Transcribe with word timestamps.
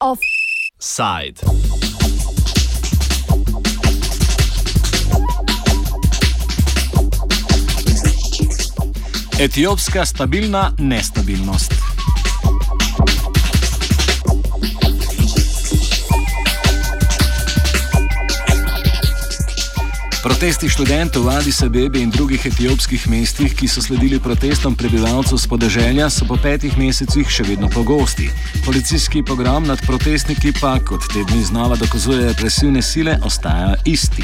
Offside. 0.00 1.40
Etiopska 9.38 10.06
stabilna 10.06 10.72
nestabilnost. 10.78 11.87
Protesti 20.38 20.70
študentov 20.70 21.26
v 21.26 21.34
Addis 21.34 21.66
Abebi 21.66 21.98
in 21.98 22.14
drugih 22.14 22.38
etiopskih 22.38 23.10
mestih, 23.10 23.50
ki 23.50 23.66
so 23.66 23.82
sledili 23.82 24.22
protestom 24.22 24.70
prebivalcev 24.78 25.34
z 25.34 25.50
podeželja, 25.50 26.06
so 26.06 26.30
po 26.30 26.38
petih 26.38 26.78
mesecih 26.78 27.26
še 27.26 27.42
vedno 27.42 27.66
pogosti. 27.66 28.30
Policijski 28.62 29.26
program 29.26 29.66
nad 29.66 29.82
protestniki 29.82 30.54
pa, 30.62 30.78
kot 30.78 31.10
te 31.10 31.26
dni 31.26 31.42
znova 31.42 31.74
dokazujejo 31.82 32.30
represivne 32.30 32.86
sile, 32.86 33.18
ostaja 33.26 33.74
isti. 33.82 34.22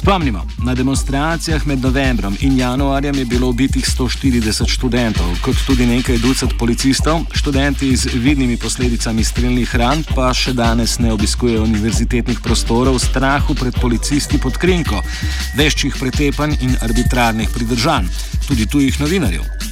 Spomnimo, 0.00 0.46
na 0.64 0.74
demonstracijah 0.74 1.66
med 1.66 1.80
novembrom 1.80 2.36
in 2.40 2.58
januarjem 2.58 3.18
je 3.18 3.24
bilo 3.24 3.48
ubitih 3.48 3.84
140 3.84 4.68
študentov, 4.68 5.28
kot 5.44 5.56
tudi 5.66 5.86
nekaj 5.86 6.18
ducat 6.18 6.54
policistov. 6.58 7.20
Študenti 7.36 7.96
z 7.96 8.08
vidnimi 8.14 8.56
posledicami 8.56 9.24
streljnih 9.24 9.76
ran 9.76 10.00
pa 10.14 10.32
še 10.32 10.56
danes 10.56 10.96
ne 10.98 11.12
obiskujejo 11.12 11.66
univerzitetnih 11.68 12.40
prostorov 12.40 12.96
v 12.96 13.04
strahu 13.04 13.54
pred 13.54 13.76
policisti 13.76 14.40
pod 14.40 14.56
krinko, 14.56 15.02
veščih 15.60 16.00
pretepanj 16.00 16.56
in 16.64 16.78
arbitrarnih 16.80 17.52
pridržanj, 17.52 18.08
tudi 18.48 18.66
tujih 18.72 19.04
novinarjev. 19.04 19.69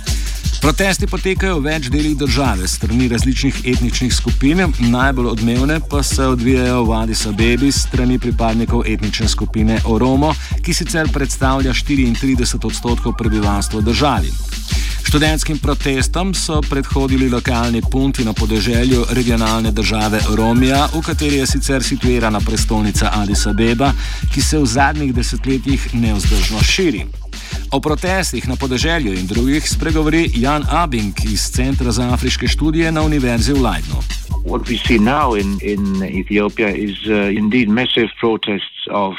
Protesti 0.59 1.06
potekajo 1.06 1.61
v 1.61 1.70
več 1.70 1.87
delih 1.87 2.17
države, 2.19 2.67
strani 2.69 3.06
različnih 3.09 3.61
etničnih 3.73 4.14
skupin, 4.14 4.64
najbolj 4.91 5.31
odmevne 5.31 5.78
pa 5.91 6.03
se 6.03 6.27
odvijajo 6.27 6.83
v 6.84 6.97
Addis 6.98 7.23
Abebi 7.31 7.70
strani 7.73 8.19
pripadnikov 8.19 8.83
etnične 8.86 9.29
skupine 9.29 9.79
Oromo, 9.86 10.33
ki 10.64 10.75
sicer 10.75 11.12
predstavlja 11.14 11.73
34 11.73 12.67
odstotkov 12.67 13.14
prebivalstva 13.19 13.81
državi. 13.86 14.33
Študentskim 15.09 15.59
protestom 15.59 16.34
so 16.34 16.61
predhodili 16.61 17.31
lokalni 17.31 17.81
punti 17.92 18.25
na 18.25 18.33
podeželju 18.33 19.05
regionalne 19.17 19.70
države 19.70 20.20
Romija, 20.37 20.84
v 20.92 21.01
kateri 21.01 21.37
je 21.37 21.47
sicer 21.47 21.83
situirana 21.83 22.41
prestolnica 22.41 23.09
Addis 23.14 23.47
Abeba, 23.47 23.92
ki 24.34 24.42
se 24.42 24.59
v 24.59 24.67
zadnjih 24.67 25.14
desetletjih 25.14 25.95
neozdržno 25.95 26.61
širi. 26.61 27.06
O 27.73 27.81
protestih 27.81 28.48
na 28.48 28.56
podeželju 28.56 29.14
in 29.14 29.27
drugih 29.27 29.70
spregovori 29.70 30.29
Jan 30.34 30.64
Abing 30.70 31.14
iz 31.25 31.48
Centra 31.56 31.91
za 31.91 32.12
afriške 32.12 32.48
študije 32.48 32.92
na 32.92 33.03
Univerzi 33.03 33.53
v 33.53 33.64
Leidnu. 33.64 34.05
What 34.45 34.69
we 34.69 34.77
see 34.77 34.98
now 34.98 35.41
in, 35.41 35.56
in 35.62 36.05
Ethiopia 36.05 36.69
is 36.69 37.01
uh, 37.09 37.33
indeed 37.33 37.69
massive 37.69 38.12
protests 38.20 38.84
of 38.91 39.14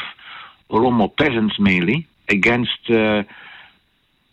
Oromo 0.70 1.10
peasants 1.18 1.58
mainly 1.60 2.06
against 2.28 2.90
uh, 2.90 3.26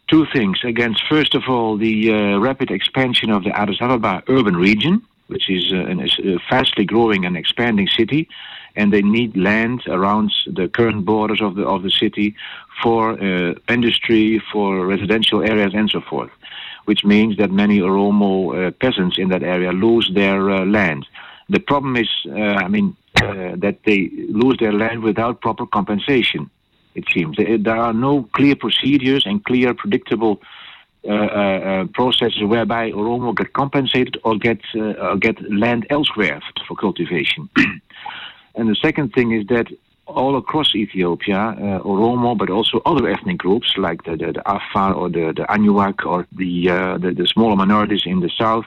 two 0.09 0.27
things. 0.33 0.59
Against, 0.65 1.03
first 1.09 1.35
of 1.35 1.45
all, 1.49 1.77
the 1.77 2.13
uh, 2.13 2.39
rapid 2.39 2.71
expansion 2.71 3.31
of 3.31 3.45
the 3.45 3.51
Addis 3.51 3.81
Ababa 3.81 4.23
urban 4.29 4.57
region, 4.57 5.03
which 5.29 5.51
is 5.51 5.73
uh, 5.73 6.33
a 6.33 6.39
fastly 6.49 6.85
growing 6.85 7.25
and 7.25 7.37
expanding 7.37 7.89
city, 7.89 8.29
and 8.77 8.93
they 8.93 9.03
need 9.03 9.37
land 9.37 9.83
around 9.89 10.33
the 10.47 10.69
current 10.69 11.05
borders 11.05 11.41
of 11.41 11.57
the 11.57 11.65
of 11.67 11.83
the 11.83 11.91
city 11.91 12.35
for 12.83 13.13
uh, 13.13 13.55
industry, 13.69 14.41
for 14.53 14.87
residential 14.87 15.43
areas, 15.43 15.73
and 15.75 15.91
so 15.91 16.01
forth. 16.01 16.31
Which 16.85 17.05
means 17.05 17.37
that 17.39 17.51
many 17.51 17.81
Oromo 17.81 18.35
uh, 18.69 18.71
peasants 18.71 19.19
in 19.19 19.29
that 19.31 19.43
area 19.43 19.73
lose 19.73 20.11
their 20.15 20.51
uh, 20.51 20.65
land. 20.65 21.07
The 21.49 21.59
problem 21.59 21.97
is, 21.97 22.09
uh, 22.27 22.65
I 22.65 22.69
mean, 22.69 22.97
uh, 23.21 23.57
that 23.57 23.79
they 23.85 24.11
lose 24.29 24.59
their 24.59 24.73
land 24.73 25.03
without 25.03 25.41
proper 25.41 25.67
compensation. 25.67 26.51
It 26.97 27.05
seems 27.15 27.37
there 27.37 27.77
are 27.77 27.93
no 27.93 28.29
clear 28.33 28.57
procedures 28.57 29.25
and 29.27 29.45
clear, 29.45 29.75
predictable. 29.75 30.41
Uh, 31.09 31.85
processes 31.95 32.43
whereby 32.43 32.91
Oromo 32.91 33.33
get 33.33 33.53
compensated 33.53 34.19
or 34.25 34.37
get 34.37 34.59
or 34.75 35.17
get 35.17 35.37
land 35.53 35.87
elsewhere 35.89 36.41
for 36.67 36.75
cultivation. 36.75 37.49
And 38.57 38.69
the 38.69 38.75
second 38.75 39.13
thing 39.13 39.33
is 39.33 39.47
that 39.49 39.69
all 40.07 40.37
across 40.37 40.75
Ethiopia, 40.75 41.39
uh, 41.39 41.81
Oromo, 41.81 42.37
but 42.37 42.49
also 42.49 42.81
other 42.87 43.09
ethnic 43.09 43.39
groups 43.39 43.75
like 43.77 44.05
the, 44.05 44.17
the, 44.17 44.33
the 44.33 44.51
Afar 44.51 44.95
or 44.95 45.09
the, 45.09 45.33
the 45.37 45.45
Anuak 45.51 46.07
or 46.07 46.27
the, 46.33 46.71
uh, 46.71 46.99
the, 46.99 47.13
the 47.13 47.27
smaller 47.27 47.57
minorities 47.57 48.03
in 48.07 48.21
the 48.21 48.31
south, 48.31 48.65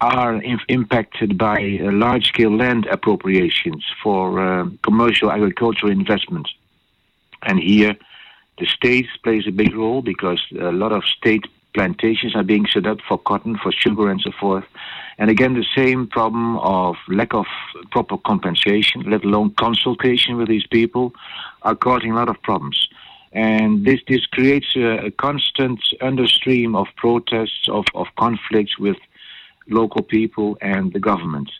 are 0.00 0.34
inf- 0.42 0.64
impacted 0.68 1.38
by 1.38 1.78
uh, 1.80 1.90
large 1.92 2.26
scale 2.28 2.54
land 2.54 2.86
appropriations 2.86 3.84
for 4.02 4.40
uh, 4.40 4.68
commercial 4.82 5.30
agricultural 5.30 5.90
investment. 5.90 6.48
And 7.42 7.58
here, 7.58 7.96
the 8.58 8.66
state 8.66 9.06
plays 9.24 9.46
a 9.46 9.52
big 9.52 9.74
role 9.74 10.02
because 10.02 10.40
a 10.58 10.72
lot 10.72 10.92
of 10.92 11.04
state 11.04 11.46
plantations 11.74 12.36
are 12.36 12.42
being 12.42 12.66
set 12.66 12.86
up 12.86 12.98
for 13.08 13.18
cotton, 13.18 13.56
for 13.56 13.72
sugar, 13.72 14.10
and 14.10 14.20
so 14.20 14.30
forth. 14.38 14.64
And 15.18 15.30
again, 15.30 15.54
the 15.54 15.66
same 15.74 16.06
problem 16.06 16.58
of 16.58 16.96
lack 17.08 17.34
of 17.34 17.46
proper 17.90 18.16
compensation, 18.18 19.02
let 19.10 19.24
alone 19.24 19.54
consultation 19.54 20.36
with 20.36 20.48
these 20.48 20.66
people, 20.66 21.14
are 21.62 21.74
causing 21.74 22.12
a 22.12 22.14
lot 22.14 22.28
of 22.28 22.40
problems. 22.42 22.88
And 23.32 23.84
this, 23.86 24.00
this 24.08 24.26
creates 24.26 24.76
a, 24.76 25.06
a 25.06 25.10
constant 25.10 25.80
understream 26.00 26.74
of 26.74 26.86
protests, 26.96 27.68
of, 27.68 27.86
of 27.94 28.08
conflicts 28.16 28.78
with 28.78 28.98
local 29.68 30.02
people 30.02 30.58
and 30.60 30.92
the 30.92 31.00
government. 31.00 31.50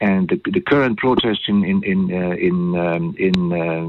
And 0.00 0.28
the, 0.30 0.40
the 0.50 0.60
current 0.60 0.98
protests 0.98 1.44
in, 1.46 1.64
in, 1.64 1.82
in, 1.84 2.10
uh, 2.10 2.30
in, 2.30 2.76
um, 2.76 3.14
in 3.18 3.52
uh, 3.52 3.88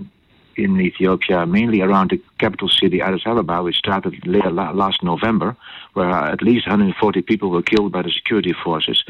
in 0.64 0.80
Ethiopia, 0.80 1.46
mainly 1.46 1.82
around 1.82 2.12
the 2.12 2.22
capital 2.38 2.70
city, 2.70 3.02
Addis 3.02 3.24
Ababa, 3.26 3.64
which 3.64 3.78
started 3.78 4.14
last 4.26 5.04
November, 5.04 5.56
where 5.94 6.10
at 6.10 6.42
least 6.42 6.68
140 6.68 7.22
people 7.22 7.50
were 7.50 7.62
killed 7.62 7.92
by 7.92 8.02
the 8.02 8.12
security 8.12 8.54
forces, 8.64 9.04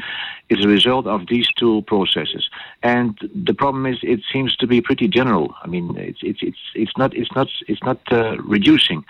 is 0.48 0.64
a 0.64 0.68
result 0.68 1.06
of 1.06 1.26
these 1.28 1.48
two 1.58 1.82
processes. 1.82 2.48
And 2.82 3.18
the 3.34 3.54
problem 3.54 3.86
is, 3.86 3.98
it 4.02 4.20
seems 4.32 4.56
to 4.56 4.66
be 4.66 4.80
pretty 4.80 5.08
general. 5.08 5.54
I 5.62 5.66
mean, 5.68 5.96
it's 5.96 6.20
it's 6.22 6.42
it's 6.42 6.62
it's 6.74 6.96
not 6.96 7.14
it's 7.14 7.32
not 7.34 7.48
it's 7.68 7.82
not 7.82 8.00
uh, 8.10 8.36
reducing. 8.38 9.04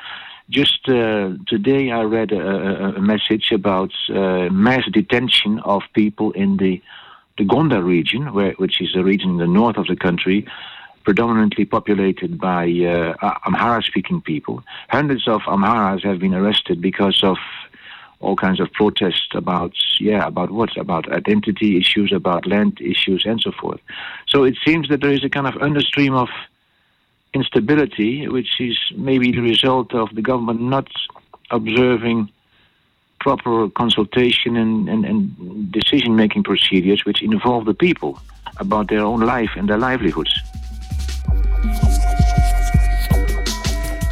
Just 0.51 0.89
uh, 0.89 1.31
today, 1.47 1.91
I 1.91 2.03
read 2.03 2.33
a, 2.33 2.97
a 2.97 3.01
message 3.01 3.53
about 3.53 3.93
uh, 4.11 4.49
mass 4.51 4.85
detention 4.93 5.61
of 5.61 5.83
people 5.95 6.33
in 6.33 6.57
the 6.59 6.83
the 7.39 7.45
Gondar 7.45 7.83
region, 7.83 8.33
where, 8.35 8.53
which 8.53 8.81
is 8.81 8.95
a 8.95 9.03
region 9.03 9.31
in 9.31 9.37
the 9.39 9.47
north 9.47 9.79
of 9.79 9.87
the 9.87 9.97
country, 9.97 10.47
predominantly 11.05 11.65
populated 11.65 12.39
by 12.39 12.65
uh, 12.65 13.15
Amhara 13.47 13.83
speaking 13.83 14.21
people. 14.21 14.63
Hundreds 14.89 15.29
of 15.29 15.43
Amharas 15.43 16.05
have 16.05 16.19
been 16.19 16.35
arrested 16.35 16.81
because 16.81 17.23
of 17.23 17.39
all 18.21 18.37
kinds 18.37 18.61
of 18.61 18.73
protests 18.73 19.29
about, 19.35 19.73
yeah, 19.99 20.27
about 20.27 20.51
what? 20.51 20.77
About 20.77 21.11
identity 21.13 21.77
issues, 21.77 22.13
about 22.13 22.47
land 22.47 22.81
issues, 22.81 23.25
and 23.27 23.41
so 23.41 23.53
forth. 23.53 23.81
So 24.29 24.45
it 24.45 24.57
seems 24.65 24.89
that 24.89 25.01
there 25.01 25.13
is 25.13 25.25
a 25.25 25.29
kind 25.29 25.47
of 25.47 25.61
understream 25.61 26.15
of 26.15 26.29
instability, 27.35 28.29
which 28.29 28.61
is 28.61 28.79
maybe 28.95 29.33
the 29.33 29.41
result 29.41 29.95
of 29.95 30.15
the 30.15 30.23
government 30.23 30.61
not 30.61 30.89
observing 31.51 32.31
proper 33.21 33.69
consultation 33.71 34.57
and, 34.57 34.89
and, 34.89 35.05
and 35.05 35.73
decision 35.73 36.17
making 36.17 36.43
procedures 36.43 37.05
which 37.05 37.23
involve 37.23 37.65
the 37.65 37.75
people 37.75 38.19
about 38.59 38.89
their 38.89 39.01
own 39.01 39.21
life 39.21 39.51
and 39.57 39.69
their 39.69 39.79
livelihoods. 39.79 40.41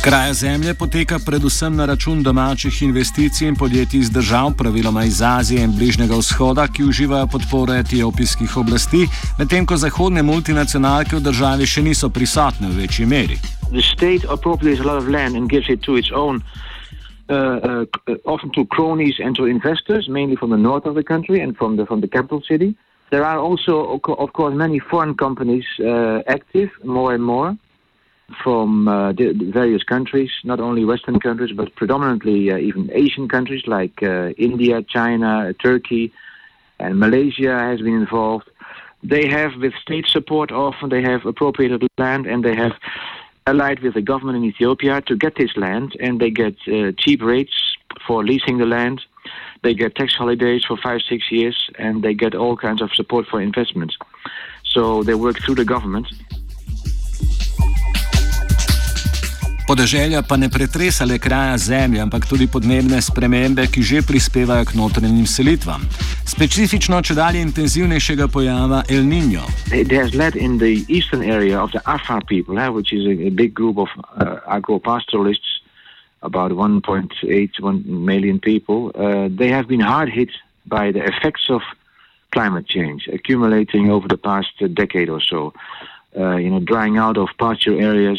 Kraja 0.05 0.33
zemlje 0.33 0.75
poteka 0.75 1.19
predvsem 1.27 1.77
na 1.77 1.87
račun 1.87 2.23
domačih 2.23 2.83
investicij 2.83 3.49
in 3.49 3.57
podjetij 3.57 4.01
iz 4.01 4.11
držav, 4.11 4.51
praviloma 4.59 5.05
iz 5.05 5.23
Azije 5.23 5.65
in 5.65 5.73
Bližnjega 5.77 6.17
vzhoda, 6.17 6.67
ki 6.69 6.85
uživajo 6.85 7.27
podporo 7.27 7.75
etiopijskih 7.75 8.57
oblasti, 8.57 9.07
medtem 9.39 9.67
ko 9.67 9.77
zahodne 9.77 10.23
multinacionalke 10.23 11.17
v 11.17 11.21
državi 11.21 11.67
še 11.67 11.83
niso 11.83 12.09
prisotne 12.09 12.69
v 12.69 12.81
večji 12.81 13.07
meri. 13.07 13.37
Uh, 17.31 17.37
uh, 17.37 18.17
often 18.25 18.51
to 18.51 18.65
cronies 18.75 19.21
and 19.25 19.37
to 19.37 19.47
investors, 19.47 20.09
mainly 20.09 20.37
from 20.37 20.51
the 20.51 20.63
north 20.69 20.87
of 20.87 20.95
the 20.95 21.05
country 21.05 21.43
and 21.43 21.57
from 21.57 21.77
the 21.77 21.87
from 21.87 22.01
the 22.01 22.09
capital 22.09 22.43
city. 22.49 22.75
There 23.11 23.25
are 23.25 23.39
also, 23.39 24.01
of 24.19 24.33
course, 24.33 24.55
many 24.55 24.81
foreign 24.81 25.15
companies 25.15 25.65
uh, 25.79 26.23
active 26.27 26.71
more 26.85 27.15
and 27.15 27.23
more. 27.23 27.55
From 28.43 28.89
uh, 28.89 29.13
various 29.13 29.83
countries, 29.83 30.31
not 30.45 30.61
only 30.61 30.85
Western 30.85 31.19
countries, 31.21 31.53
but 31.53 31.75
predominantly 31.75 32.51
uh, 32.51 32.57
even 32.57 32.91
Asian 32.93 33.29
countries 33.29 33.67
like 33.67 34.03
uh, 34.03 34.29
India, 34.39 34.83
China, 34.83 35.53
Turkey, 35.55 36.13
and 36.79 36.99
Malaysia 36.99 37.59
has 37.59 37.81
been 37.81 37.95
involved. 37.95 38.49
They 39.03 39.29
have, 39.29 39.53
with 39.57 39.75
state 39.81 40.07
support, 40.07 40.53
often 40.53 40.91
they 40.91 41.03
have 41.03 41.25
appropriated 41.27 41.87
land 41.99 42.27
and 42.27 42.45
they 42.45 42.55
have 42.55 42.73
allied 43.47 43.81
with 43.81 43.95
the 43.95 44.03
government 44.03 44.37
in 44.37 44.45
Ethiopia 44.45 45.01
to 45.03 45.17
get 45.17 45.35
this 45.37 45.57
land, 45.57 45.97
and 46.01 46.21
they 46.21 46.31
get 46.31 46.57
uh, 46.69 46.93
cheap 46.97 47.23
rates 47.23 47.77
for 48.07 48.25
leasing 48.25 48.59
the 48.59 48.67
land. 48.67 49.03
They 49.63 49.75
get 49.75 49.95
tax 49.95 50.15
holidays 50.15 50.65
for 50.65 50.77
five, 50.77 51.01
six 51.09 51.31
years, 51.31 51.71
and 51.79 52.03
they 52.03 52.15
get 52.15 52.35
all 52.35 52.57
kinds 52.57 52.81
of 52.83 52.93
support 52.95 53.27
for 53.27 53.41
investments. 53.41 53.97
So 54.65 55.03
they 55.03 55.15
work 55.15 55.39
through 55.41 55.57
the 55.57 55.65
government. 55.65 56.07
Podeželja 59.71 60.27
pa 60.27 60.35
ne 60.35 60.49
pretresa 60.51 61.07
le 61.07 61.15
kraja 61.23 61.55
zemlje, 61.55 62.01
ampak 62.03 62.27
tudi 62.27 62.51
podnebne 62.51 62.99
spremembe, 62.99 63.69
ki 63.71 63.83
že 63.87 64.03
prispevajo 64.03 64.67
k 64.67 64.75
notranjim 64.75 65.23
selitvam. 65.31 65.87
Specifično, 66.27 66.99
če 66.99 67.15
dalje 67.15 67.39
intenzivnejšega 67.47 68.27
pojava 68.35 68.83
El 68.91 69.07
Niño. 69.07 69.47
It 69.71 69.95
has 69.95 70.11
led 70.11 70.35
in 70.35 70.59
the 70.59 70.83
eastern 70.91 71.23
area 71.23 71.63
of 71.63 71.71
the 71.71 71.79
Afar 71.87 72.19
people, 72.27 72.59
eh, 72.59 72.67
which 72.67 72.91
is 72.91 73.07
a, 73.07 73.15
a 73.15 73.31
big 73.31 73.55
group 73.55 73.79
of 73.79 73.87
uh, 74.19 74.43
agro-pastoralists, 74.51 75.63
about 76.27 76.51
1.8 76.51 77.23
million 77.87 78.41
people. 78.43 78.91
Uh, 78.99 79.31
they 79.31 79.55
have 79.55 79.71
been 79.71 79.87
hard 79.87 80.11
hit 80.11 80.35
by 80.67 80.91
the 80.91 81.07
effects 81.07 81.47
of 81.47 81.63
climate 82.35 82.67
change 82.67 83.07
accumulating 83.07 83.87
over 83.87 84.09
the 84.09 84.19
past 84.19 84.51
decade 84.75 85.09
or 85.09 85.23
so. 85.23 85.55
Uh, 86.19 86.35
you 86.35 86.51
know, 86.51 86.59
drying 86.59 86.99
out 86.99 87.17
of 87.17 87.31
pasture 87.39 87.79
areas, 87.79 88.19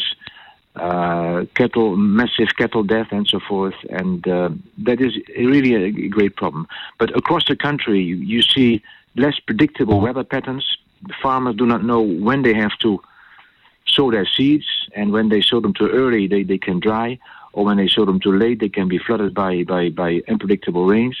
uh, 0.76 1.44
cattle, 1.54 1.96
massive 1.96 2.56
cattle 2.56 2.82
death, 2.82 3.08
and 3.10 3.26
so 3.26 3.40
forth. 3.40 3.74
And 3.90 4.26
uh, 4.26 4.50
that 4.78 5.00
is 5.00 5.18
really 5.36 5.74
a 5.74 6.08
great 6.08 6.36
problem. 6.36 6.66
But 6.98 7.14
across 7.16 7.46
the 7.46 7.56
country, 7.56 8.00
you, 8.00 8.16
you 8.16 8.42
see 8.42 8.82
less 9.16 9.38
predictable 9.38 10.00
weather 10.00 10.24
patterns. 10.24 10.78
Farmers 11.20 11.56
do 11.56 11.66
not 11.66 11.84
know 11.84 12.00
when 12.00 12.42
they 12.42 12.54
have 12.54 12.78
to 12.78 13.00
sow 13.86 14.10
their 14.10 14.26
seeds, 14.26 14.66
and 14.94 15.12
when 15.12 15.28
they 15.28 15.42
sow 15.42 15.60
them 15.60 15.74
too 15.74 15.88
early, 15.88 16.26
they, 16.26 16.42
they 16.42 16.58
can 16.58 16.80
dry, 16.80 17.18
or 17.52 17.64
when 17.64 17.76
they 17.76 17.88
sow 17.88 18.06
them 18.06 18.20
too 18.20 18.32
late, 18.32 18.60
they 18.60 18.68
can 18.68 18.88
be 18.88 18.98
flooded 18.98 19.34
by, 19.34 19.64
by, 19.64 19.90
by 19.90 20.22
unpredictable 20.28 20.86
rains. 20.86 21.16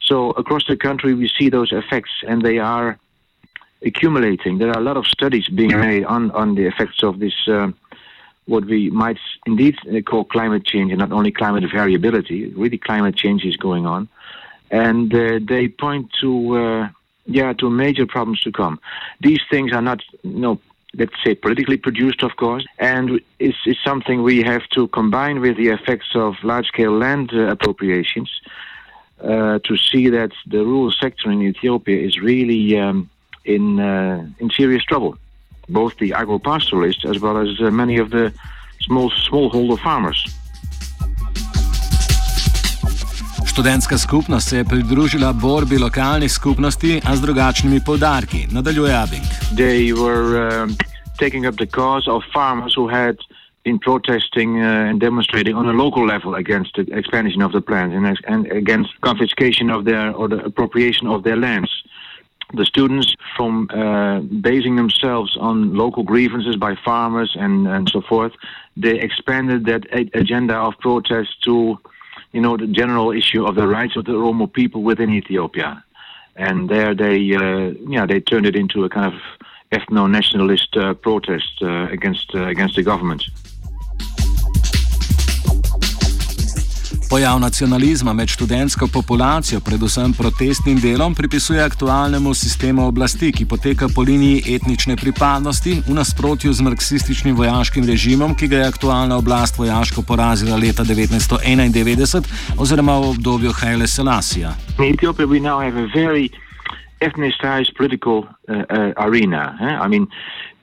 So 0.00 0.30
across 0.30 0.66
the 0.66 0.76
country, 0.76 1.14
we 1.14 1.28
see 1.28 1.50
those 1.50 1.70
effects, 1.70 2.10
and 2.26 2.42
they 2.42 2.58
are 2.58 2.98
accumulating. 3.84 4.58
There 4.58 4.70
are 4.70 4.80
a 4.80 4.82
lot 4.82 4.96
of 4.96 5.06
studies 5.06 5.46
being 5.48 5.78
made 5.78 6.04
on, 6.04 6.32
on 6.32 6.56
the 6.56 6.66
effects 6.66 7.02
of 7.04 7.20
this. 7.20 7.34
Uh, 7.46 7.70
what 8.48 8.64
we 8.64 8.90
might 8.90 9.18
indeed 9.46 9.76
call 10.06 10.24
climate 10.24 10.64
change, 10.64 10.90
and 10.90 10.98
not 10.98 11.12
only 11.12 11.30
climate 11.30 11.64
variability. 11.70 12.46
Really, 12.62 12.78
climate 12.78 13.14
change 13.14 13.44
is 13.44 13.56
going 13.56 13.86
on, 13.86 14.08
and 14.70 15.14
uh, 15.14 15.38
they 15.46 15.68
point 15.68 16.10
to 16.20 16.30
uh, 16.62 16.88
yeah 17.26 17.52
to 17.54 17.70
major 17.70 18.06
problems 18.06 18.40
to 18.42 18.52
come. 18.52 18.80
These 19.20 19.42
things 19.50 19.72
are 19.72 19.82
not 19.82 20.00
you 20.22 20.40
know 20.44 20.60
let's 20.94 21.12
say 21.22 21.34
politically 21.34 21.76
produced, 21.76 22.22
of 22.22 22.36
course, 22.36 22.64
and 22.78 23.20
it's, 23.38 23.58
it's 23.66 23.82
something 23.84 24.22
we 24.22 24.42
have 24.42 24.66
to 24.70 24.88
combine 24.88 25.40
with 25.40 25.56
the 25.56 25.68
effects 25.68 26.08
of 26.14 26.34
large-scale 26.42 26.96
land 26.96 27.30
uh, 27.34 27.48
appropriations 27.48 28.30
uh, 29.22 29.58
to 29.64 29.76
see 29.76 30.08
that 30.08 30.32
the 30.46 30.64
rural 30.64 30.92
sector 30.92 31.30
in 31.30 31.42
Ethiopia 31.42 31.98
is 32.00 32.18
really 32.18 32.78
um, 32.78 33.10
in 33.44 33.80
uh, 33.80 34.26
in 34.38 34.50
serious 34.50 34.84
trouble. 34.84 35.18
Both 35.68 35.96
the 35.98 36.12
agro-pastoralists 36.14 37.04
as 37.04 37.20
well 37.20 37.36
as 37.36 37.48
uh, 37.60 37.70
many 37.70 38.00
of 38.00 38.10
the 38.10 38.32
small 38.86 39.10
smallholder 39.10 39.82
farmers. 39.82 40.24
Študentska 43.46 43.98
skupnost 43.98 44.48
se 44.48 44.56
je 44.56 44.64
pridružila 44.64 45.32
borbi 45.32 45.78
lokalnih 45.78 46.32
skupnosti, 46.32 47.00
a 47.04 47.16
z 47.16 47.20
drugačnimi 47.20 47.80
podarki. 47.86 48.46
Nadaljuje 48.50 48.94
Abing. 48.94 49.24
They 49.56 49.92
were 49.92 50.62
um, 50.62 50.76
taking 51.18 51.46
up 51.46 51.56
the 51.56 51.66
cause 51.66 52.10
of 52.10 52.22
farmers 52.32 52.74
who 52.76 52.88
had 52.90 53.16
been 53.64 53.78
protesting 53.78 54.50
uh, 54.56 54.88
and 54.88 55.00
demonstrating 55.00 55.56
on 55.56 55.68
a 55.68 55.72
local 55.72 56.06
level 56.06 56.34
against 56.34 56.70
the 56.76 56.84
expansion 56.98 57.42
of 57.42 57.52
the 57.52 57.60
plants 57.60 57.96
and, 57.96 58.06
and 58.32 58.52
against 58.52 58.90
confiscation 59.00 59.70
of 59.70 59.84
their 59.84 60.14
or 60.14 60.28
the 60.28 60.40
appropriation 60.44 61.06
of 61.08 61.22
their 61.22 61.36
lands. 61.36 61.70
The 62.54 62.64
students 62.64 63.14
from 63.36 63.68
uh, 63.70 64.20
basing 64.20 64.76
themselves 64.76 65.36
on 65.38 65.74
local 65.74 66.02
grievances 66.02 66.56
by 66.56 66.74
farmers 66.84 67.36
and, 67.38 67.66
and 67.68 67.88
so 67.88 68.00
forth, 68.00 68.32
they 68.76 68.98
expanded 68.98 69.66
that 69.66 69.86
agenda 70.14 70.54
of 70.54 70.78
protest 70.78 71.42
to, 71.44 71.78
you 72.32 72.40
know, 72.40 72.56
the 72.56 72.66
general 72.66 73.12
issue 73.12 73.44
of 73.44 73.54
the 73.54 73.66
rights 73.66 73.96
of 73.96 74.04
the 74.06 74.12
Oromo 74.12 74.50
people 74.50 74.82
within 74.82 75.10
Ethiopia. 75.10 75.84
And 76.36 76.68
there 76.68 76.94
they, 76.94 77.34
uh, 77.34 77.74
yeah, 77.88 78.06
they 78.06 78.20
turned 78.20 78.46
it 78.46 78.56
into 78.56 78.84
a 78.84 78.88
kind 78.88 79.12
of 79.12 79.20
ethno-nationalist 79.72 80.76
uh, 80.76 80.94
protest 80.94 81.52
uh, 81.62 81.88
against 81.90 82.34
uh, 82.34 82.46
against 82.46 82.76
the 82.76 82.82
government. 82.82 83.24
Pojav 87.10 87.40
nacionalizma 87.40 88.12
med 88.12 88.28
študentsko 88.28 88.86
populacijo, 88.92 89.60
predvsem 89.60 90.12
protestnim 90.12 90.80
delom, 90.80 91.14
pripisuje 91.14 91.62
aktualnemu 91.62 92.34
sistemu 92.34 92.86
oblasti, 92.86 93.32
ki 93.32 93.46
poteka 93.46 93.86
po 93.94 94.02
liniji 94.02 94.42
etnične 94.54 94.96
pripadnosti, 94.96 95.72
v 95.88 95.94
nasprotju 95.94 96.52
z 96.52 96.60
marksističnim 96.60 97.36
vojaškim 97.36 97.86
režimom, 97.86 98.34
ki 98.36 98.48
ga 98.48 98.56
je 98.56 98.68
aktualna 98.68 99.16
oblast 99.16 99.58
vojaško 99.58 100.02
porazila 100.02 100.56
leta 100.56 100.84
1991 100.84 102.28
oziroma 102.58 102.98
v 102.98 103.08
obdobju 103.08 103.52
Haile 103.52 103.86
Selassija. 103.86 104.52
Ethnicized 107.00 107.76
political 107.78 108.16
uh, 108.16 108.26
uh, 108.58 108.92
arena. 108.96 109.54
Eh? 109.60 109.86
I 109.86 109.88
mean, 109.88 110.06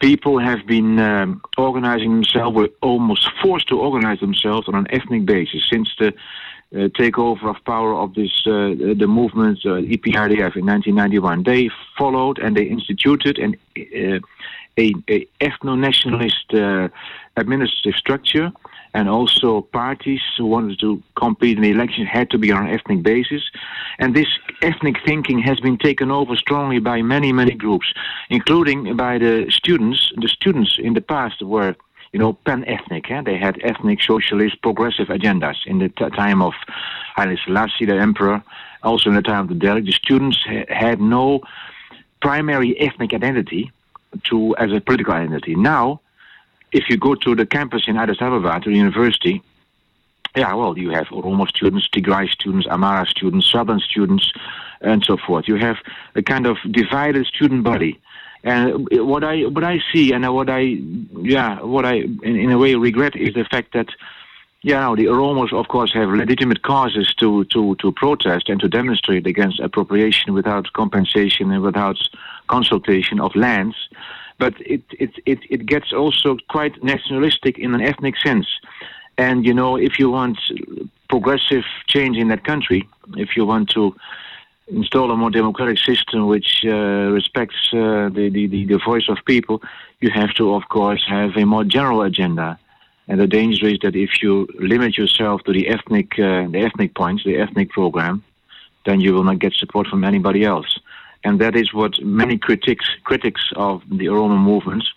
people 0.05 0.37
have 0.37 0.67
been 0.67 0.99
um, 0.99 1.41
organizing 1.57 2.11
themselves, 2.11 2.55
were 2.55 2.69
almost 2.83 3.27
forced 3.41 3.67
to 3.67 3.79
organize 3.79 4.19
themselves 4.19 4.67
on 4.67 4.75
an 4.75 4.87
ethnic 4.91 5.25
basis 5.25 5.61
since 5.67 5.89
the 5.97 6.09
uh, 6.09 6.89
takeover 6.99 7.45
of 7.49 7.57
power 7.65 7.95
of 7.95 8.13
this 8.13 8.35
uh, 8.45 8.75
the 9.01 9.07
movement 9.07 9.57
uh, 9.65 9.93
EPRDF 9.93 10.53
in 10.61 10.65
1991. 10.67 11.41
They 11.43 11.71
followed 11.97 12.37
and 12.37 12.55
they 12.55 12.65
instituted 12.65 13.39
an 13.39 13.55
uh, 13.77 14.19
a, 14.77 14.93
a 15.15 15.27
ethno-nationalist 15.41 16.53
uh, 16.53 16.89
administrative 17.37 17.97
structure 17.97 18.51
and 18.93 19.09
also 19.09 19.61
parties 19.61 20.21
who 20.37 20.45
wanted 20.45 20.79
to 20.79 21.01
compete 21.15 21.57
in 21.57 21.63
the 21.63 21.71
election 21.71 22.05
had 22.05 22.29
to 22.29 22.37
be 22.37 22.51
on 22.51 22.67
an 22.67 22.73
ethnic 22.73 23.01
basis. 23.01 23.43
And 23.99 24.15
this 24.15 24.27
ethnic 24.65 24.97
thinking 25.05 25.39
has 25.39 25.59
been 25.59 25.77
taken 25.77 26.09
over 26.11 26.35
strongly 26.35 26.79
by 26.79 27.01
many, 27.01 27.31
many 27.31 27.53
groups, 27.53 27.87
including 28.29 28.95
by 28.95 29.17
the 29.17 29.45
students. 29.49 30.11
The 30.17 30.27
students 30.27 30.77
in 30.79 30.93
the 30.93 31.01
past 31.01 31.41
were, 31.41 31.75
you 32.11 32.19
know, 32.19 32.33
pan-ethnic. 32.33 33.11
Eh? 33.11 33.21
They 33.21 33.37
had 33.37 33.59
ethnic, 33.63 34.01
socialist, 34.01 34.61
progressive 34.61 35.07
agendas 35.07 35.57
in 35.65 35.79
the 35.79 35.89
t- 35.89 36.09
time 36.09 36.41
of 36.41 36.53
Haile 37.15 37.37
Selassie, 37.45 37.85
the 37.85 37.97
emperor. 37.97 38.43
Also 38.83 39.09
in 39.09 39.15
the 39.15 39.21
time 39.21 39.41
of 39.45 39.49
the 39.49 39.55
Derg, 39.55 39.85
the 39.85 39.91
students 39.91 40.39
ha- 40.45 40.65
had 40.69 40.99
no 40.99 41.41
primary 42.21 42.79
ethnic 42.79 43.13
identity 43.13 43.71
to 44.29 44.55
as 44.57 44.71
a 44.71 44.79
political 44.81 45.13
identity. 45.13 45.55
Now, 45.55 46.01
if 46.71 46.89
you 46.89 46.97
go 46.97 47.15
to 47.15 47.35
the 47.35 47.45
campus 47.45 47.83
in 47.87 47.97
Addis 47.97 48.21
Ababa, 48.21 48.59
to 48.61 48.69
the 48.69 48.75
university, 48.75 49.41
yeah, 50.35 50.53
well, 50.53 50.77
you 50.77 50.89
have 50.91 51.07
Oromo 51.07 51.47
students, 51.47 51.87
Tigray 51.87 52.29
students, 52.29 52.67
Amhara 52.67 53.07
students, 53.07 53.49
Southern 53.49 53.79
students, 53.79 54.31
and 54.81 55.03
so 55.03 55.17
forth. 55.17 55.47
You 55.47 55.55
have 55.55 55.77
a 56.15 56.21
kind 56.21 56.45
of 56.45 56.57
divided 56.71 57.25
student 57.25 57.63
body. 57.63 57.99
And 58.43 58.87
what 58.91 59.23
I 59.23 59.41
what 59.43 59.63
I 59.63 59.79
see 59.91 60.11
and 60.11 60.31
what 60.33 60.49
I 60.51 60.59
yeah 60.59 61.61
what 61.61 61.83
I 61.83 61.95
in, 61.95 62.35
in 62.35 62.51
a 62.51 62.59
way 62.59 62.75
regret 62.75 63.15
is 63.15 63.33
the 63.33 63.43
fact 63.43 63.73
that 63.73 63.87
yeah 64.61 64.81
now 64.81 64.95
the 64.95 65.05
Oromos 65.05 65.51
of 65.51 65.67
course 65.67 65.91
have 65.93 66.09
legitimate 66.09 66.61
causes 66.61 67.11
to 67.15 67.45
to 67.45 67.75
to 67.77 67.91
protest 67.91 68.47
and 68.47 68.59
to 68.59 68.67
demonstrate 68.67 69.25
against 69.25 69.59
appropriation 69.59 70.33
without 70.33 70.71
compensation 70.73 71.51
and 71.51 71.63
without 71.63 71.97
consultation 72.47 73.19
of 73.19 73.35
lands 73.35 73.75
but 74.37 74.53
it, 74.59 74.81
it, 74.91 75.11
it, 75.25 75.39
it 75.49 75.65
gets 75.65 75.93
also 75.93 76.37
quite 76.49 76.83
nationalistic 76.83 77.57
in 77.57 77.73
an 77.73 77.81
ethnic 77.81 78.15
sense. 78.17 78.47
And, 79.17 79.45
you 79.45 79.53
know, 79.53 79.77
if 79.77 79.97
you 79.99 80.09
want 80.09 80.37
progressive 81.09 81.63
change 81.87 82.17
in 82.17 82.27
that 82.29 82.43
country, 82.43 82.87
if 83.15 83.37
you 83.37 83.45
want 83.45 83.69
to 83.71 83.95
install 84.67 85.11
a 85.11 85.15
more 85.15 85.29
democratic 85.29 85.77
system 85.77 86.27
which 86.27 86.65
uh, 86.65 87.11
respects 87.19 87.69
uh, 87.71 88.09
the, 88.09 88.29
the, 88.29 88.65
the, 88.65 88.79
voice 88.83 89.07
of 89.07 89.17
people, 89.25 89.61
you 90.01 90.09
have 90.09 90.33
to, 90.33 90.55
of 90.55 90.63
course, 90.69 91.03
have 91.07 91.37
a 91.37 91.45
more 91.45 91.63
general 91.63 92.01
agenda. 92.01 92.57
And 93.07 93.19
the 93.19 93.27
danger 93.27 93.67
is 93.67 93.79
that 93.83 93.95
if 93.95 94.21
you 94.23 94.47
limit 94.59 94.97
yourself 94.97 95.43
to 95.43 95.53
the 95.53 95.67
ethnic, 95.69 96.17
uh, 96.19 96.47
the 96.47 96.61
ethnic 96.65 96.95
points, 96.95 97.23
the 97.23 97.37
ethnic 97.37 97.69
program, 97.69 98.23
then 98.85 98.99
you 98.99 99.13
will 99.13 99.23
not 99.23 99.39
get 99.39 99.53
support 99.53 99.87
from 99.87 100.03
anybody 100.03 100.43
else 100.43 100.79
and 101.25 101.41
that 101.41 101.55
is 101.55 101.73
what 101.73 101.99
many 102.01 102.37
critics 102.37 102.87
critics 103.03 103.41
of 103.55 103.81
the 103.89 104.05
Oromo 104.05 104.39
movements 104.39 104.87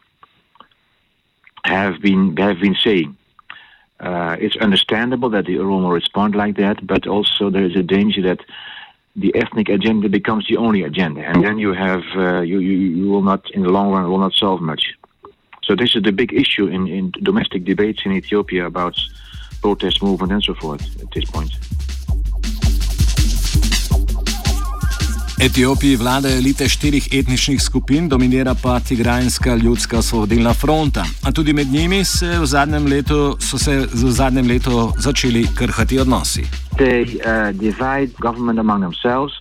have 1.65 2.01
been 2.01 2.37
have 2.37 2.61
been 2.61 2.77
saying. 2.85 3.17
Uh, 4.01 4.37
it's 4.39 4.57
understandable 4.57 5.29
that 5.31 5.47
the 5.47 5.57
Oromo 5.57 5.93
respond 5.93 6.35
like 6.35 6.57
that, 6.57 6.87
but 6.87 7.07
also 7.07 7.51
there 7.51 7.65
is 7.65 7.75
a 7.75 7.83
danger 7.83 8.23
that 8.23 8.41
the 9.17 9.35
ethnic 9.35 9.69
agenda 9.69 10.09
becomes 10.09 10.47
the 10.47 10.57
only 10.57 10.83
agenda, 10.85 11.23
and 11.23 11.43
then 11.43 11.59
you 11.59 11.73
have 11.73 12.03
uh, 12.15 12.41
you, 12.41 12.61
you 12.61 12.77
you 13.01 13.09
will 13.11 13.23
not 13.23 13.51
in 13.51 13.63
the 13.63 13.71
long 13.71 13.91
run 13.91 14.09
will 14.09 14.19
not 14.19 14.33
solve 14.33 14.61
much. 14.61 14.95
So 15.65 15.75
this 15.75 15.97
is 15.97 16.03
the 16.03 16.13
big 16.13 16.33
issue 16.33 16.67
in, 16.67 16.87
in 16.87 17.11
domestic 17.23 17.65
debates 17.65 18.03
in 18.05 18.13
Ethiopia 18.13 18.67
about 18.67 18.97
protest 19.61 20.03
movement 20.03 20.33
and 20.33 20.43
so 20.43 20.55
forth 20.55 20.83
at 21.03 21.11
this 21.11 21.25
point. 21.25 21.53
Etiopiji 25.41 25.97
vlada 25.97 26.29
elite 26.29 26.67
štirih 26.69 27.09
etničnih 27.13 27.63
skupin, 27.63 28.09
dominira 28.09 28.55
pa 28.63 28.81
Tigrajska 28.81 29.55
ljudska 29.55 29.99
osvobodilna 29.99 30.55
fronta. 30.55 31.05
A 31.27 31.33
tudi 31.33 31.53
med 31.53 31.67
njimi 31.67 32.05
se 32.05 32.39
v 32.43 32.47
zadnjem 32.47 32.87
letu, 32.87 33.37
so 33.41 33.59
se 33.59 33.77
v 33.79 34.11
zadnjem 34.11 34.49
letu 34.49 34.93
začeli 34.99 35.47
krhati 35.59 35.99
odnosi. 35.99 36.43
They 36.77 37.03
uh, 37.03 37.53
divide 37.53 38.11
government 38.21 38.59
among 38.59 38.83
themselves 38.83 39.33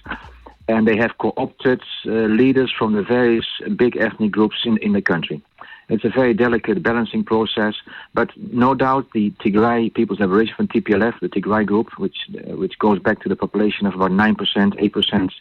and 0.68 0.88
they 0.88 0.98
have 1.02 1.14
co-opted 1.18 1.82
uh, 1.82 2.12
leaders 2.12 2.72
from 2.78 2.94
the 2.94 3.02
various 3.02 3.48
big 3.78 3.96
ethnic 3.96 4.32
groups 4.32 4.58
in, 4.66 4.78
in 4.78 4.94
the 4.94 5.02
country. 5.02 5.42
It's 5.90 6.06
a 6.06 6.10
very 6.20 6.34
delicate 6.34 6.84
balancing 6.84 7.24
process, 7.24 7.74
but 8.14 8.30
no 8.52 8.76
doubt 8.76 9.06
the 9.14 9.32
Tigray 9.42 9.94
People's 9.94 10.20
Liberation 10.20 10.54
Front, 10.56 10.74
TPLF, 10.74 11.20
the 11.22 11.30
Tigray 11.30 11.66
group, 11.66 11.88
which 11.98 12.18
uh, 12.36 12.56
which 12.62 12.78
goes 12.78 13.00
back 13.00 13.18
to 13.24 13.30
the 13.30 13.36
population 13.36 13.88
of 13.88 13.96
about 13.96 14.12
nine 14.12 14.36
percent, 14.36 14.76
eight 14.78 14.94
percent 14.94 15.32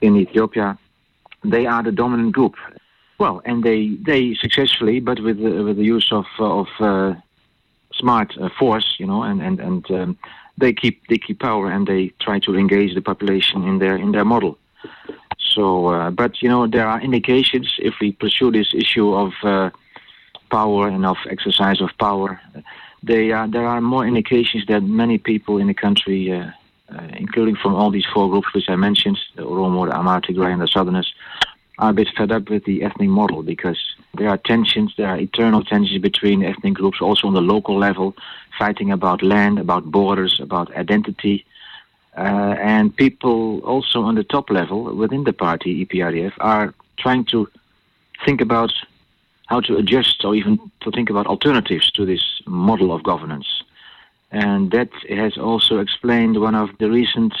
in 0.00 0.16
Ethiopia, 0.16 0.78
they 1.44 1.66
are 1.66 1.82
the 1.82 1.92
dominant 1.92 2.32
group. 2.32 2.56
Well, 3.18 3.42
and 3.44 3.62
they 3.62 3.96
they 4.06 4.34
successfully, 4.34 5.00
but 5.00 5.20
with 5.20 5.38
the, 5.38 5.62
with 5.62 5.76
the 5.76 5.84
use 5.84 6.10
of 6.10 6.26
of 6.38 6.68
uh, 6.80 7.14
smart 7.92 8.36
uh, 8.38 8.48
force, 8.58 8.96
you 8.98 9.06
know, 9.06 9.22
and 9.22 9.42
and 9.42 9.60
and 9.60 9.90
um, 9.90 10.18
they 10.56 10.72
keep 10.72 11.06
they 11.08 11.18
keep 11.18 11.38
power 11.40 11.70
and 11.70 11.86
they 11.86 12.12
try 12.20 12.38
to 12.40 12.56
engage 12.56 12.94
the 12.94 13.02
population 13.02 13.64
in 13.64 13.78
their 13.78 13.96
in 13.96 14.12
their 14.12 14.24
model. 14.24 14.58
So, 15.38 15.88
uh, 15.88 16.10
but 16.10 16.42
you 16.42 16.48
know, 16.48 16.66
there 16.66 16.86
are 16.86 17.00
indications 17.00 17.74
if 17.78 17.94
we 18.00 18.12
pursue 18.12 18.50
this 18.52 18.72
issue 18.72 19.12
of 19.14 19.32
uh, 19.42 19.70
power 20.50 20.88
and 20.88 21.04
of 21.04 21.16
exercise 21.28 21.80
of 21.80 21.90
power. 21.98 22.40
They 23.02 23.32
are, 23.32 23.48
there 23.48 23.66
are 23.66 23.80
more 23.80 24.06
indications 24.06 24.66
that 24.66 24.82
many 24.82 25.18
people 25.18 25.58
in 25.58 25.66
the 25.66 25.74
country 25.74 26.30
uh, 26.32 26.36
uh, 26.38 26.50
including 27.16 27.56
from 27.56 27.74
all 27.74 27.90
these 27.90 28.06
four 28.12 28.28
groups 28.28 28.52
which 28.54 28.68
I 28.68 28.76
mentioned, 28.76 29.18
the 29.36 29.42
Oromo, 29.42 29.88
the 29.88 29.98
Amar, 29.98 30.20
Tigray, 30.20 30.52
and 30.52 30.60
the 30.60 30.68
Southerners, 30.68 31.12
are 31.78 31.90
a 31.90 31.92
bit 31.94 32.08
fed 32.16 32.30
up 32.30 32.50
with 32.50 32.64
the 32.64 32.82
ethnic 32.82 33.08
model 33.08 33.42
because 33.42 33.78
there 34.14 34.28
are 34.28 34.36
tensions, 34.36 34.92
there 34.96 35.08
are 35.08 35.18
eternal 35.18 35.64
tensions 35.64 36.00
between 36.02 36.42
ethnic 36.42 36.74
groups, 36.74 37.00
also 37.00 37.26
on 37.26 37.34
the 37.34 37.40
local 37.40 37.78
level, 37.78 38.14
fighting 38.58 38.90
about 38.92 39.22
land, 39.22 39.58
about 39.58 39.84
borders, 39.84 40.38
about 40.40 40.74
identity. 40.76 41.44
Uh, 42.16 42.54
and 42.60 42.94
people 42.96 43.60
also 43.60 44.02
on 44.02 44.14
the 44.14 44.24
top 44.24 44.50
level 44.50 44.94
within 44.94 45.24
the 45.24 45.32
party, 45.32 45.86
EPRDF, 45.86 46.32
are 46.40 46.74
trying 46.98 47.24
to 47.24 47.48
think 48.24 48.40
about 48.40 48.72
how 49.46 49.60
to 49.60 49.76
adjust 49.76 50.24
or 50.24 50.34
even 50.34 50.58
to 50.80 50.90
think 50.90 51.08
about 51.08 51.26
alternatives 51.26 51.90
to 51.92 52.04
this 52.04 52.42
model 52.46 52.92
of 52.92 53.02
governance. 53.02 53.62
And 54.32 54.70
that 54.70 54.90
has 55.08 55.36
also 55.36 55.78
explained 55.78 56.40
one 56.40 56.54
of 56.54 56.70
the 56.78 56.90
recent 56.90 57.34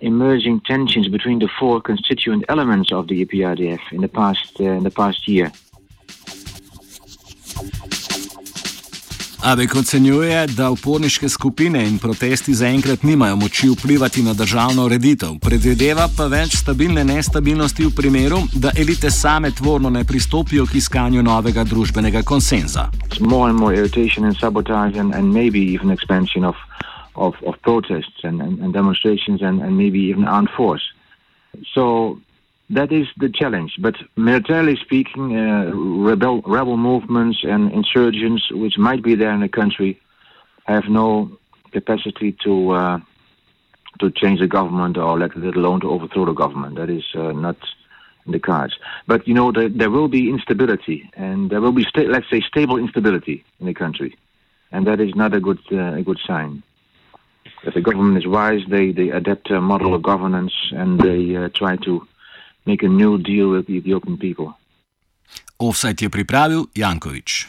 emerging 0.00 0.60
tensions 0.62 1.08
between 1.08 1.38
the 1.38 1.48
four 1.58 1.80
constituent 1.80 2.44
elements 2.48 2.92
of 2.92 3.06
the 3.06 3.24
EPRDF 3.24 3.80
in 3.92 4.00
the 4.00 4.08
past, 4.08 4.60
uh, 4.60 4.64
in 4.64 4.82
the 4.82 4.90
past 4.90 5.28
year. 5.28 5.52
Abek 9.44 9.74
ocenjuje, 9.74 10.46
da 10.46 10.70
uporniške 10.70 11.28
skupine 11.28 11.88
in 11.88 11.98
protesti 11.98 12.54
zaenkrat 12.54 13.02
nimajo 13.02 13.36
moči 13.36 13.68
vplivati 13.68 14.22
na 14.22 14.34
državno 14.34 14.84
ureditev, 14.84 15.28
predvideva 15.40 16.06
pa 16.16 16.28
več 16.30 16.54
stabilne 16.56 17.02
nestabilnosti 17.04 17.86
v 17.86 17.90
primeru, 17.96 18.38
da 18.54 18.70
elite 18.78 19.10
same 19.10 19.50
tvorno 19.50 19.90
ne 19.90 20.04
pristopijo 20.04 20.66
k 20.66 20.78
iskanju 20.78 21.22
novega 21.22 21.64
družbenega 21.64 22.22
konsenza. 22.22 22.86
Of, 27.14 27.34
of 27.44 27.54
protests 27.60 28.24
and, 28.24 28.40
and, 28.40 28.62
and 28.64 28.72
demonstrations 28.72 29.42
and, 29.42 29.60
and 29.60 29.76
maybe 29.76 29.98
even 29.98 30.24
armed 30.24 30.48
force. 30.56 30.82
So 31.74 32.16
that 32.72 32.90
is 32.90 33.06
the 33.16 33.28
challenge. 33.28 33.76
But 33.78 33.96
militarily 34.16 34.76
speaking, 34.76 35.36
uh, 35.36 35.70
rebel 35.74 36.42
rebel 36.42 36.76
movements 36.76 37.38
and 37.42 37.72
insurgents, 37.72 38.50
which 38.50 38.78
might 38.78 39.02
be 39.02 39.14
there 39.14 39.32
in 39.32 39.40
the 39.40 39.48
country, 39.48 40.00
have 40.64 40.84
no 40.88 41.38
capacity 41.70 42.36
to 42.44 42.70
uh, 42.70 42.98
to 44.00 44.10
change 44.10 44.40
the 44.40 44.46
government 44.46 44.96
or 44.96 45.18
let, 45.18 45.36
let 45.36 45.54
alone 45.54 45.80
to 45.80 45.90
overthrow 45.90 46.24
the 46.24 46.32
government. 46.32 46.76
That 46.76 46.90
is 46.90 47.04
uh, 47.14 47.32
not 47.32 47.56
in 48.26 48.32
the 48.32 48.40
cards. 48.40 48.74
But 49.06 49.28
you 49.28 49.34
know, 49.34 49.52
there, 49.52 49.68
there 49.68 49.90
will 49.90 50.08
be 50.08 50.30
instability, 50.30 51.10
and 51.14 51.50
there 51.50 51.60
will 51.60 51.72
be, 51.72 51.86
let's 51.94 52.30
say, 52.30 52.40
stable 52.40 52.78
instability 52.78 53.44
in 53.60 53.66
the 53.66 53.74
country, 53.74 54.16
and 54.70 54.86
that 54.86 55.00
is 55.00 55.14
not 55.14 55.34
a 55.34 55.40
good 55.40 55.60
uh, 55.70 56.00
a 56.00 56.02
good 56.02 56.20
sign. 56.26 56.62
If 57.64 57.74
the 57.74 57.80
government 57.80 58.18
is 58.18 58.26
wise, 58.26 58.62
they, 58.68 58.90
they 58.90 59.10
adapt 59.10 59.50
a 59.50 59.60
model 59.60 59.94
of 59.94 60.02
governance 60.02 60.52
and 60.72 60.98
they 60.98 61.36
uh, 61.36 61.48
try 61.54 61.76
to 61.76 62.06
make 62.64 62.86
a 62.86 62.90
new 62.90 63.18
deal 63.18 63.50
with 63.50 63.66
the 63.66 63.76
Ethiopian 63.78 64.18
people. 64.18 64.54
Offside 65.58 66.02
je 66.02 66.08
pripravil 66.10 66.66
Jankovič. 66.74 67.32